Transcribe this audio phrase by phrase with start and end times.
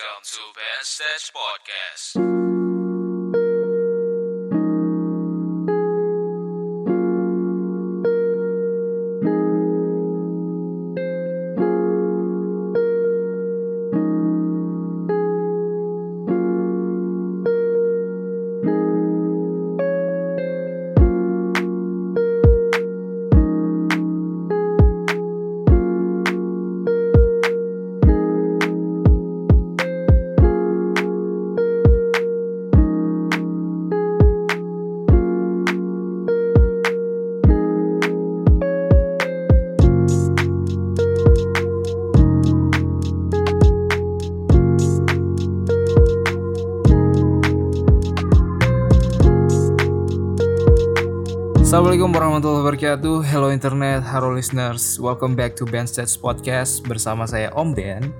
[0.00, 2.59] Welcome to Ben Stage Podcast.
[51.70, 53.30] Assalamualaikum warahmatullahi wabarakatuh.
[53.30, 54.98] Hello internet, hello listeners.
[54.98, 58.10] Welcome back to Ben Stats Podcast Bersama saya Om Ben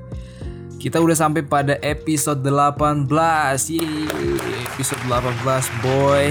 [0.79, 3.11] Kita udah sampai pada episode 18
[3.75, 4.07] Yeay,
[4.71, 6.25] Episode 18 boy.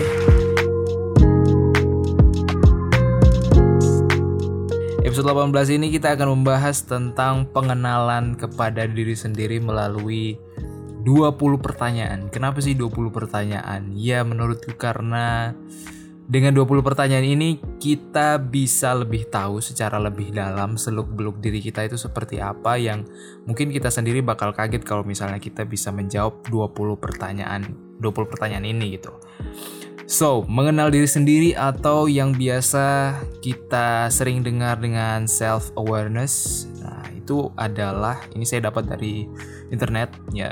[5.03, 10.39] Episode 18 ini kita akan membahas tentang pengenalan kepada diri sendiri melalui
[11.03, 12.31] 20 pertanyaan.
[12.31, 13.91] Kenapa sih 20 pertanyaan?
[13.91, 15.51] Ya menurutku karena
[16.29, 21.97] dengan 20 pertanyaan ini kita bisa lebih tahu secara lebih dalam seluk-beluk diri kita itu
[21.97, 23.01] seperti apa yang
[23.49, 29.01] mungkin kita sendiri bakal kaget kalau misalnya kita bisa menjawab 20 pertanyaan 20 pertanyaan ini
[29.01, 29.09] gitu.
[30.09, 36.65] So, mengenal diri sendiri atau yang biasa kita sering dengar dengan self awareness.
[36.81, 39.25] Nah, itu adalah ini saya dapat dari
[39.69, 40.49] internet ya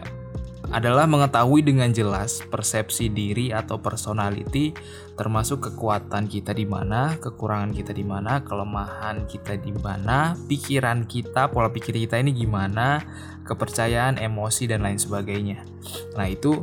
[0.71, 4.75] adalah mengetahui dengan jelas persepsi diri atau personality
[5.17, 11.49] termasuk kekuatan kita di mana, kekurangan kita di mana, kelemahan kita di mana, pikiran kita,
[11.49, 13.01] pola pikir kita ini gimana,
[13.47, 15.65] kepercayaan, emosi dan lain sebagainya.
[16.13, 16.61] Nah, itu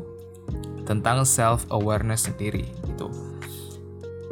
[0.87, 3.11] tentang self awareness sendiri itu.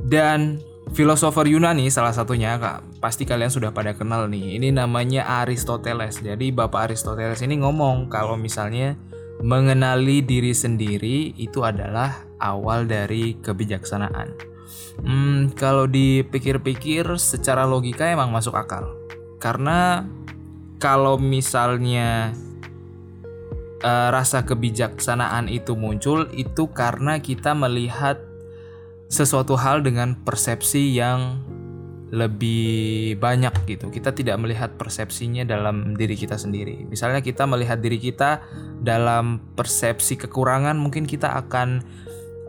[0.07, 0.63] Dan
[0.95, 4.61] filosofer Yunani salah satunya Kak, pasti kalian sudah pada kenal nih.
[4.61, 6.23] Ini namanya Aristoteles.
[6.23, 8.95] Jadi Bapak Aristoteles ini ngomong kalau misalnya
[9.43, 14.53] mengenali diri sendiri itu adalah awal dari kebijaksanaan.
[15.03, 18.95] Hmm, kalau dipikir-pikir secara logika emang masuk akal.
[19.43, 20.07] Karena
[20.79, 22.31] kalau misalnya
[23.83, 28.23] uh, rasa kebijaksanaan itu muncul itu karena kita melihat
[29.11, 31.43] sesuatu hal dengan persepsi yang
[32.13, 33.89] lebih banyak gitu.
[33.89, 36.85] Kita tidak melihat persepsinya dalam diri kita sendiri.
[36.85, 38.45] Misalnya kita melihat diri kita
[38.83, 41.83] dalam persepsi kekurangan, mungkin kita akan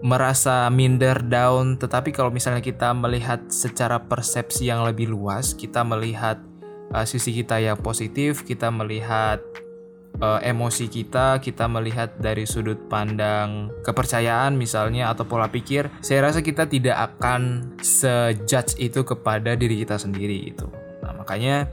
[0.03, 6.44] merasa minder down, tetapi kalau misalnya kita melihat secara persepsi yang lebih luas, kita melihat
[6.91, 9.39] uh, sisi kita yang positif, kita melihat
[10.19, 16.44] uh, emosi kita, kita melihat dari sudut pandang kepercayaan misalnya atau pola pikir, saya rasa
[16.44, 20.67] kita tidak akan sejudge itu kepada diri kita sendiri itu.
[21.00, 21.71] Nah, makanya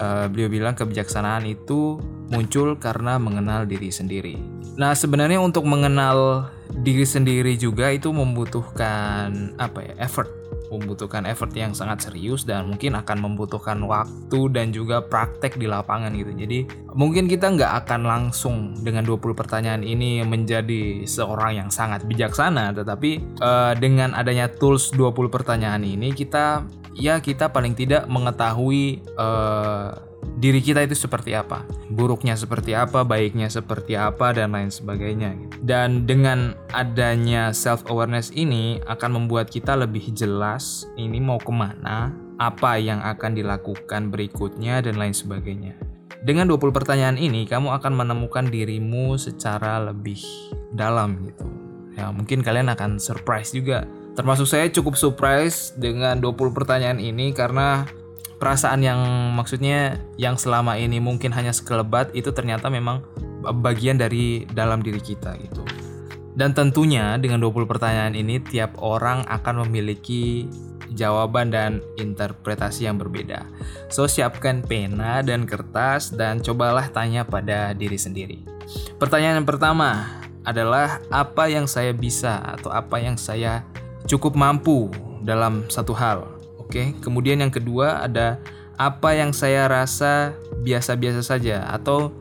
[0.00, 2.00] uh, beliau bilang kebijaksanaan itu
[2.30, 4.36] muncul karena mengenal diri sendiri.
[4.76, 6.50] Nah, sebenarnya untuk mengenal
[6.82, 9.94] diri sendiri juga itu membutuhkan apa ya?
[10.02, 10.28] effort
[10.70, 16.10] membutuhkan effort yang sangat serius dan mungkin akan membutuhkan waktu dan juga praktek di lapangan
[16.14, 16.32] gitu.
[16.34, 16.58] Jadi
[16.94, 23.38] mungkin kita nggak akan langsung dengan 20 pertanyaan ini menjadi seorang yang sangat bijaksana, tetapi
[23.38, 26.66] uh, dengan adanya tools 20 pertanyaan ini kita
[26.96, 29.92] ya kita paling tidak mengetahui uh,
[30.36, 35.32] diri kita itu seperti apa, buruknya seperti apa, baiknya seperti apa, dan lain sebagainya.
[35.64, 42.12] Dan dengan adanya self awareness ini akan membuat kita lebih jelas ini mau ke mana,
[42.36, 45.72] apa yang akan dilakukan berikutnya, dan lain sebagainya.
[46.20, 50.20] Dengan 20 pertanyaan ini, kamu akan menemukan dirimu secara lebih
[50.76, 51.46] dalam gitu.
[51.96, 53.88] Ya, mungkin kalian akan surprise juga.
[54.16, 57.88] Termasuk saya cukup surprise dengan 20 pertanyaan ini karena
[58.36, 59.00] perasaan yang
[59.32, 63.00] maksudnya yang selama ini mungkin hanya sekelebat itu ternyata memang
[63.42, 65.62] bagian dari dalam diri kita gitu.
[66.36, 70.44] Dan tentunya dengan 20 pertanyaan ini tiap orang akan memiliki
[70.92, 73.48] jawaban dan interpretasi yang berbeda.
[73.88, 78.44] So siapkan pena dan kertas dan cobalah tanya pada diri sendiri.
[79.00, 83.64] Pertanyaan yang pertama adalah apa yang saya bisa atau apa yang saya
[84.04, 84.92] cukup mampu
[85.24, 86.35] dalam satu hal
[86.66, 88.42] Oke, kemudian yang kedua ada
[88.76, 92.12] apa yang saya rasa biasa-biasa saja atau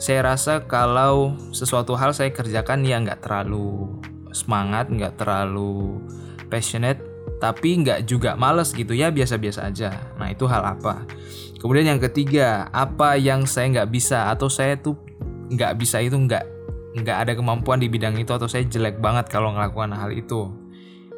[0.00, 4.00] saya rasa kalau sesuatu hal saya kerjakan ya nggak terlalu
[4.32, 6.00] semangat, nggak terlalu
[6.48, 6.98] passionate,
[7.38, 9.92] tapi nggak juga males gitu ya biasa-biasa aja.
[10.16, 11.04] Nah itu hal apa?
[11.60, 14.96] Kemudian yang ketiga, apa yang saya nggak bisa atau saya tuh
[15.52, 16.44] nggak bisa itu nggak
[17.04, 20.48] nggak ada kemampuan di bidang itu atau saya jelek banget kalau ngelakukan hal itu.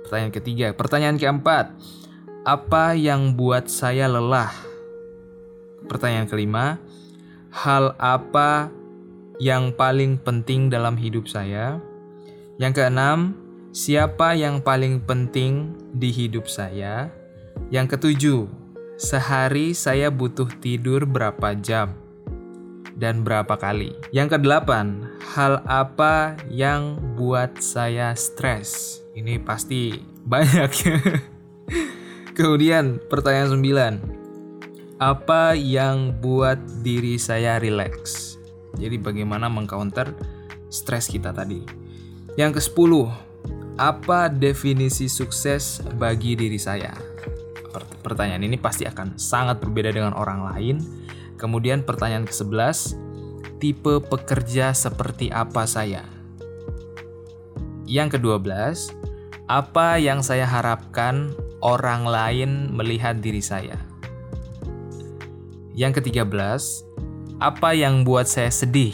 [0.03, 1.79] Pertanyaan ketiga, pertanyaan keempat,
[2.43, 4.51] apa yang buat saya lelah?
[5.87, 6.79] Pertanyaan kelima,
[7.55, 8.71] hal apa
[9.39, 11.79] yang paling penting dalam hidup saya?
[12.59, 13.19] Yang keenam,
[13.71, 17.11] siapa yang paling penting di hidup saya?
[17.71, 18.41] Yang ketujuh,
[18.99, 21.99] sehari saya butuh tidur berapa jam?
[22.93, 23.99] dan berapa kali.
[24.15, 29.03] Yang kedelapan, hal apa yang buat saya stres?
[29.17, 30.97] Ini pasti banyak ya.
[32.33, 33.93] Kemudian pertanyaan sembilan,
[35.01, 38.35] apa yang buat diri saya relax?
[38.81, 40.17] Jadi bagaimana mengcounter
[40.73, 41.61] stres kita tadi?
[42.41, 43.13] Yang ke sepuluh,
[43.77, 46.97] apa definisi sukses bagi diri saya?
[48.01, 50.77] Pertanyaan ini pasti akan sangat berbeda dengan orang lain
[51.43, 52.95] Kemudian pertanyaan ke-11,
[53.59, 56.07] tipe pekerja seperti apa saya?
[57.83, 58.95] Yang ke-12,
[59.51, 63.79] apa yang saya harapkan orang lain melihat diri saya?
[65.73, 66.37] Yang ke-13,
[67.41, 68.93] apa yang buat saya sedih?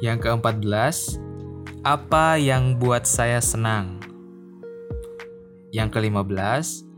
[0.00, 1.20] Yang ke-14,
[1.84, 4.00] apa yang buat saya senang?
[5.74, 6.88] Yang ke-15,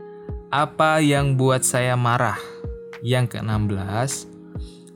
[0.53, 2.39] apa yang buat saya marah?
[3.03, 4.31] Yang ke-16,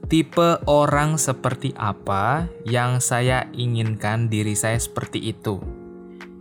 [0.10, 5.62] tipe orang seperti apa yang saya inginkan diri saya seperti itu.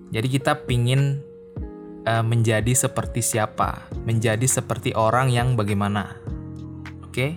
[0.09, 1.21] Jadi kita pingin
[2.09, 6.17] uh, menjadi seperti siapa, menjadi seperti orang yang bagaimana.
[7.05, 7.37] Oke.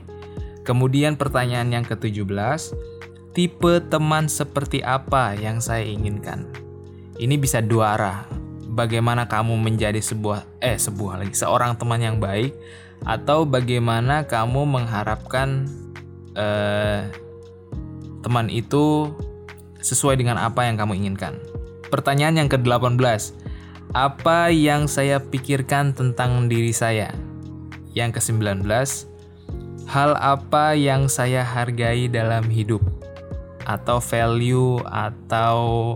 [0.63, 2.71] Kemudian pertanyaan yang ke-17,
[3.35, 6.47] tipe teman seperti apa yang saya inginkan?
[7.19, 8.19] Ini bisa dua arah.
[8.71, 12.56] Bagaimana kamu menjadi sebuah eh sebuah lagi seorang teman yang baik
[13.03, 15.67] atau bagaimana kamu mengharapkan
[16.39, 17.03] uh,
[18.24, 19.12] teman itu
[19.83, 21.35] sesuai dengan apa yang kamu inginkan.
[21.91, 23.50] Pertanyaan yang ke-18.
[23.91, 27.11] Apa yang saya pikirkan tentang diri saya?
[27.91, 28.63] Yang ke-19.
[29.91, 32.79] Hal apa yang saya hargai dalam hidup?
[33.67, 35.91] Atau value atau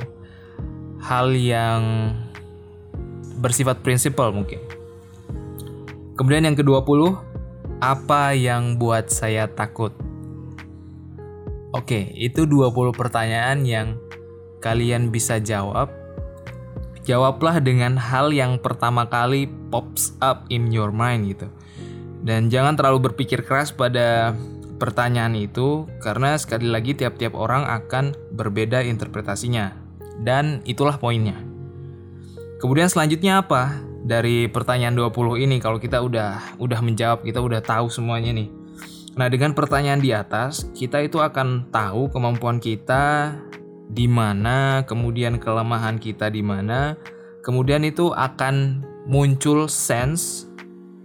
[1.00, 2.12] hal yang
[3.40, 4.60] bersifat prinsipal mungkin.
[6.20, 7.16] Kemudian yang ke-20,
[7.80, 9.96] apa yang buat saya takut?
[11.72, 13.96] Oke, itu 20 pertanyaan yang
[14.60, 16.05] kalian bisa jawab.
[17.06, 21.48] Jawablah dengan hal yang pertama kali pops up in your mind gitu.
[22.26, 24.34] Dan jangan terlalu berpikir keras pada
[24.82, 29.78] pertanyaan itu karena sekali lagi tiap-tiap orang akan berbeda interpretasinya.
[30.18, 31.38] Dan itulah poinnya.
[32.58, 33.94] Kemudian selanjutnya apa?
[34.06, 38.54] dari pertanyaan 20 ini kalau kita udah udah menjawab, kita udah tahu semuanya nih.
[39.18, 43.34] Nah, dengan pertanyaan di atas, kita itu akan tahu kemampuan kita
[43.90, 46.98] di mana, kemudian kelemahan kita di mana.
[47.46, 50.50] Kemudian itu akan muncul sense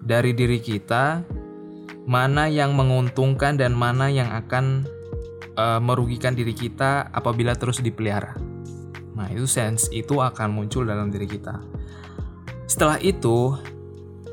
[0.00, 1.20] dari diri kita
[2.08, 4.88] mana yang menguntungkan dan mana yang akan
[5.60, 8.34] uh, merugikan diri kita apabila terus dipelihara.
[9.14, 11.60] Nah, itu sense itu akan muncul dalam diri kita.
[12.64, 13.52] Setelah itu,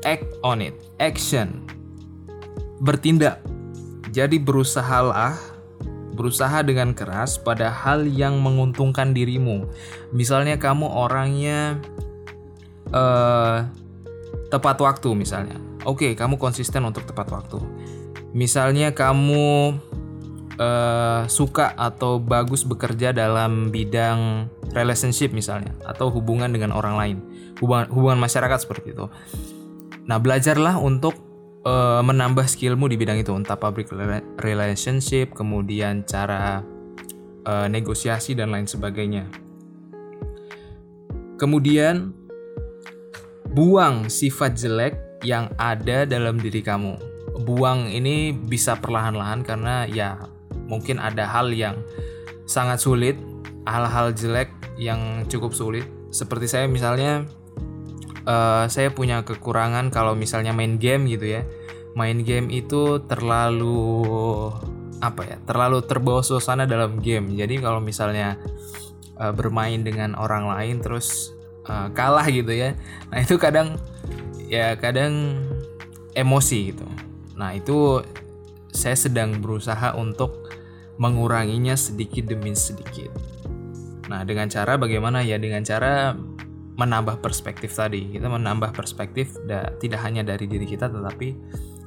[0.06, 1.66] act on it, action.
[2.80, 3.44] Bertindak.
[4.08, 5.36] Jadi berusahalah
[6.18, 9.70] berusaha dengan keras pada hal yang menguntungkan dirimu.
[10.10, 11.78] Misalnya kamu orangnya
[12.90, 13.62] uh,
[14.50, 15.62] tepat waktu misalnya.
[15.86, 17.62] Oke, okay, kamu konsisten untuk tepat waktu.
[18.34, 19.78] Misalnya kamu
[20.58, 27.18] uh, suka atau bagus bekerja dalam bidang relationship misalnya atau hubungan dengan orang lain
[27.62, 29.06] hubungan hubungan masyarakat seperti itu.
[30.08, 31.27] Nah, belajarlah untuk
[31.68, 33.92] uh, menambah skillmu di bidang itu, entah public
[34.40, 36.64] relationship, kemudian cara
[37.44, 39.28] uh, negosiasi dan lain sebagainya.
[41.38, 42.10] Kemudian
[43.52, 46.98] buang sifat jelek yang ada dalam diri kamu.
[47.46, 50.18] Buang ini bisa perlahan-lahan karena ya
[50.66, 51.78] mungkin ada hal yang
[52.50, 53.14] sangat sulit,
[53.70, 55.86] hal-hal jelek yang cukup sulit.
[56.10, 57.22] Seperti saya misalnya
[58.28, 61.42] uh, saya punya kekurangan kalau misalnya main game gitu ya.
[61.96, 63.96] Main game itu terlalu
[64.98, 67.32] apa ya terlalu terbawa suasana dalam game.
[67.34, 68.36] Jadi kalau misalnya
[69.16, 71.32] uh, bermain dengan orang lain terus
[71.66, 72.76] uh, kalah gitu ya.
[73.10, 73.80] Nah itu kadang
[74.46, 75.42] ya kadang
[76.12, 76.86] emosi gitu.
[77.34, 78.04] Nah itu
[78.68, 80.52] saya sedang berusaha untuk
[80.98, 83.10] menguranginya sedikit demi sedikit.
[84.10, 85.38] Nah dengan cara bagaimana ya?
[85.38, 86.14] Dengan cara
[86.78, 91.34] menambah perspektif tadi kita menambah perspektif da, tidak hanya dari diri kita tetapi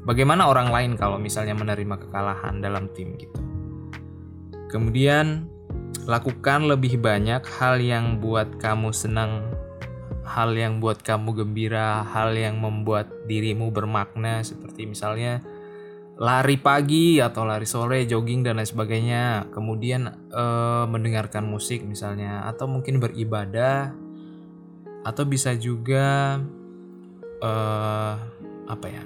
[0.03, 3.51] bagaimana orang lain kalau misalnya menerima kekalahan dalam tim gitu
[4.71, 5.51] Kemudian
[6.07, 9.51] lakukan lebih banyak hal yang buat kamu senang,
[10.23, 15.43] hal yang buat kamu gembira, hal yang membuat dirimu bermakna seperti misalnya
[16.15, 19.51] lari pagi atau lari sore, jogging dan lain sebagainya.
[19.51, 23.91] Kemudian eh, mendengarkan musik misalnya atau mungkin beribadah
[25.01, 26.37] atau bisa juga
[27.41, 28.13] eh
[28.69, 29.03] apa ya?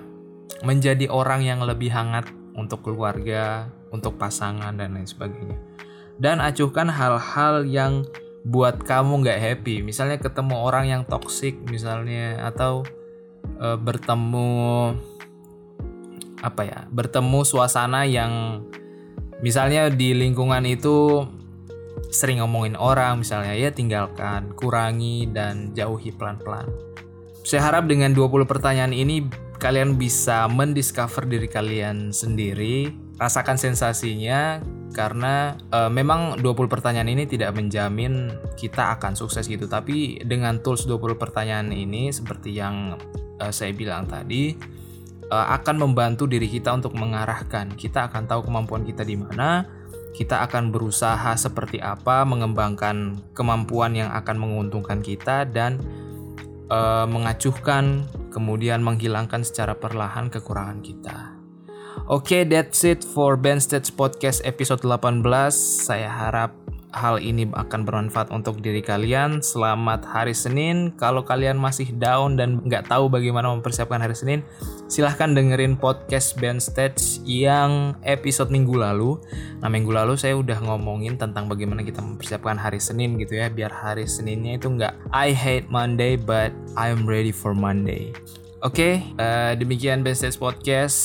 [0.63, 5.59] menjadi orang yang lebih hangat untuk keluarga, untuk pasangan dan lain sebagainya.
[6.15, 8.07] Dan acuhkan hal-hal yang
[8.47, 9.83] buat kamu nggak happy.
[9.83, 12.87] Misalnya ketemu orang yang toksik misalnya atau
[13.59, 14.95] eh, bertemu
[16.39, 16.79] apa ya?
[16.87, 18.63] Bertemu suasana yang
[19.43, 21.27] misalnya di lingkungan itu
[22.11, 26.67] sering ngomongin orang misalnya ya tinggalkan, kurangi dan jauhi pelan-pelan.
[27.45, 29.25] Saya harap dengan 20 pertanyaan ini
[29.61, 34.59] kalian bisa mendiscover diri kalian sendiri, rasakan sensasinya
[34.95, 40.87] karena e, memang 20 pertanyaan ini tidak menjamin kita akan sukses gitu, tapi dengan tools
[40.87, 42.95] 20 pertanyaan ini seperti yang
[43.39, 44.55] e, saya bilang tadi
[45.27, 47.75] e, akan membantu diri kita untuk mengarahkan.
[47.75, 49.67] Kita akan tahu kemampuan kita di mana,
[50.15, 55.83] kita akan berusaha seperti apa mengembangkan kemampuan yang akan menguntungkan kita dan
[56.71, 61.35] uh, mengacuhkan, kemudian menghilangkan secara perlahan kekurangan kita.
[62.05, 65.25] Oke, okay, that's it for Ben Stage Podcast episode 18.
[65.51, 66.64] Saya harap
[66.95, 69.43] hal ini akan bermanfaat untuk diri kalian.
[69.43, 70.95] Selamat hari Senin.
[70.95, 74.39] Kalau kalian masih down dan nggak tahu bagaimana mempersiapkan hari Senin,
[74.87, 79.19] silahkan dengerin podcast Band Stage yang episode minggu lalu.
[79.59, 83.75] Nah minggu lalu saya udah ngomongin tentang bagaimana kita mempersiapkan hari Senin gitu ya, biar
[83.75, 88.15] hari Seninnya itu nggak I hate Monday but I'm ready for Monday.
[88.65, 90.97] Oke, okay, uh, eh, demikian Band Stage Podcast.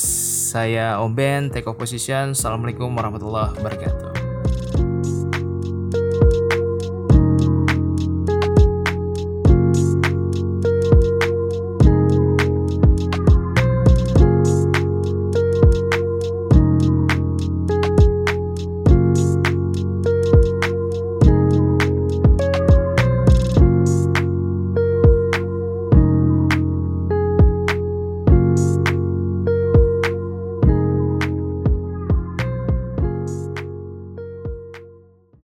[0.54, 2.32] Saya Om Ben, Take Off Position.
[2.32, 4.19] Assalamualaikum warahmatullahi wabarakatuh.